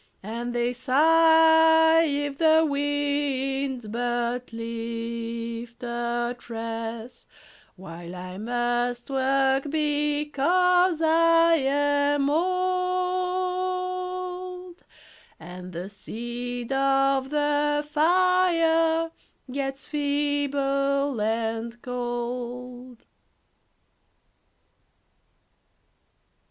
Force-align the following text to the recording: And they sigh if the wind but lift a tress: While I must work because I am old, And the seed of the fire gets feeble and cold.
And 0.23 0.55
they 0.55 0.73
sigh 0.73 2.05
if 2.05 2.39
the 2.39 2.65
wind 2.67 3.91
but 3.91 4.51
lift 4.51 5.83
a 5.83 6.35
tress: 6.39 7.27
While 7.75 8.15
I 8.15 8.39
must 8.39 9.11
work 9.11 9.69
because 9.69 11.03
I 11.03 11.53
am 11.53 12.31
old, 12.31 14.81
And 15.39 15.71
the 15.71 15.87
seed 15.87 16.73
of 16.73 17.29
the 17.29 17.87
fire 17.87 19.11
gets 19.51 19.85
feeble 19.85 21.21
and 21.21 21.79
cold. 21.83 23.05